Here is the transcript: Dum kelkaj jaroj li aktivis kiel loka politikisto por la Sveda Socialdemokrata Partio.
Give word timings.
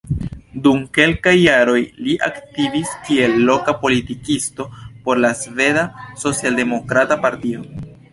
Dum 0.67 0.77
kelkaj 0.97 1.33
jaroj 1.39 1.81
li 2.05 2.15
aktivis 2.27 2.93
kiel 3.09 3.35
loka 3.49 3.75
politikisto 3.83 4.65
por 5.05 5.21
la 5.27 5.31
Sveda 5.43 5.85
Socialdemokrata 6.25 7.19
Partio. 7.27 7.63